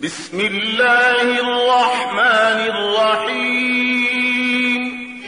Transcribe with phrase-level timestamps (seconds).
[0.00, 4.02] بسم الله الرحمن الرحيم.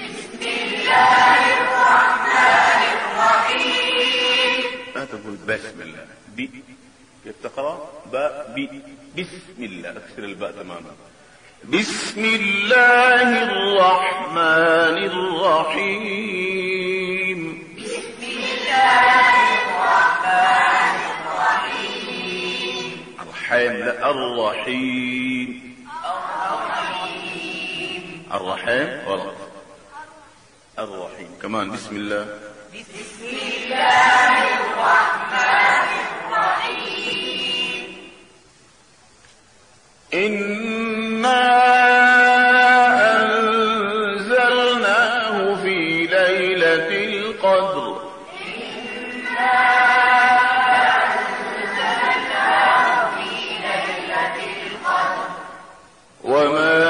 [0.00, 4.56] بسم الله الرحمن الرحيم
[4.96, 6.04] لا تقول بسم الله.
[6.36, 6.48] بي
[7.24, 7.74] كيف تقرأ؟
[8.12, 8.64] باء بي
[9.12, 9.90] بسم الله.
[9.90, 10.92] أكسر الباء تماما.
[11.68, 16.21] بسم الله الرحمن الرحيم.
[23.52, 25.50] الرحيم الرحيم.
[28.32, 29.48] الرحيم الرحيم
[30.78, 31.28] الرحيم.
[31.42, 32.24] كمان بسم الله
[32.72, 35.88] بسم الله الرحمن
[36.32, 37.84] الرحيم
[40.14, 41.44] إنا
[44.32, 48.11] أنزلناه في ليلة القدر
[56.24, 56.82] وما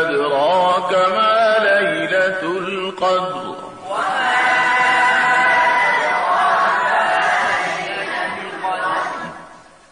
[0.00, 3.56] أدراك ما ليلة القدر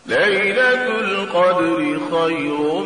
[0.06, 2.84] ليلة القدر خير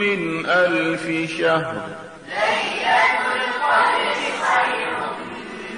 [0.00, 1.88] من ألف شهر
[2.28, 4.96] ليلة القدر خير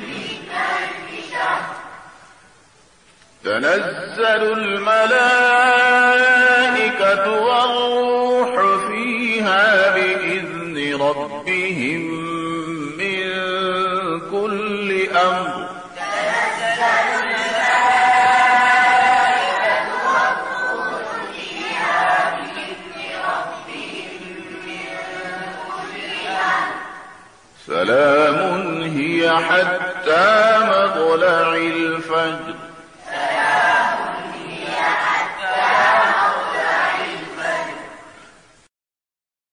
[0.00, 1.76] من ألف شهر
[3.44, 5.55] تنزل الملائكة
[9.46, 12.02] فيها بإذن ربهم
[12.98, 13.20] من
[14.30, 15.66] كل أمر.
[27.66, 32.54] سلام هي حتى مطلع الفجر.